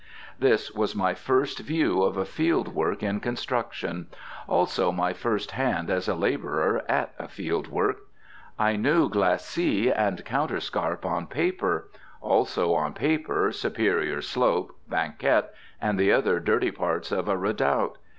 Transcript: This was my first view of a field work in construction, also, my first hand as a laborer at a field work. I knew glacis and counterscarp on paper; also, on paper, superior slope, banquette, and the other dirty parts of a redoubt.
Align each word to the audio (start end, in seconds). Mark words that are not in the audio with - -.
This 0.39 0.71
was 0.73 0.95
my 0.95 1.13
first 1.13 1.59
view 1.59 2.01
of 2.01 2.17
a 2.17 2.25
field 2.25 2.69
work 2.69 3.03
in 3.03 3.19
construction, 3.19 4.07
also, 4.47 4.91
my 4.91 5.13
first 5.13 5.51
hand 5.51 5.91
as 5.91 6.07
a 6.07 6.15
laborer 6.15 6.83
at 6.89 7.13
a 7.19 7.27
field 7.27 7.67
work. 7.67 7.97
I 8.57 8.77
knew 8.77 9.09
glacis 9.09 9.93
and 9.95 10.25
counterscarp 10.25 11.05
on 11.05 11.27
paper; 11.27 11.91
also, 12.19 12.73
on 12.73 12.95
paper, 12.95 13.51
superior 13.51 14.23
slope, 14.23 14.75
banquette, 14.87 15.53
and 15.79 15.99
the 15.99 16.11
other 16.11 16.39
dirty 16.39 16.71
parts 16.71 17.11
of 17.11 17.27
a 17.29 17.37
redoubt. 17.37 17.99